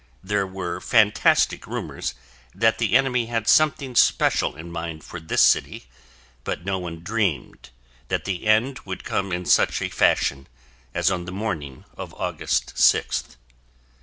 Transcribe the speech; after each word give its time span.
There 0.23 0.47
were 0.47 0.81
fantastic 0.81 1.67
rumors 1.67 2.15
that 2.55 2.79
the 2.79 2.97
enemy 2.97 3.27
had 3.27 3.47
something 3.47 3.93
special 3.95 4.55
in 4.55 4.71
mind 4.71 5.03
for 5.03 5.19
this 5.19 5.43
city, 5.43 5.85
but 6.43 6.65
no 6.65 6.79
one 6.79 7.03
dreamed 7.03 7.69
that 8.07 8.25
the 8.25 8.47
end 8.47 8.79
would 8.79 9.03
come 9.03 9.31
in 9.31 9.45
such 9.45 9.79
a 9.79 9.89
fashion 9.89 10.47
as 10.95 11.11
on 11.11 11.25
the 11.25 11.31
morning 11.31 11.85
of 11.97 12.15
August 12.15 12.73
6th. 12.77 13.35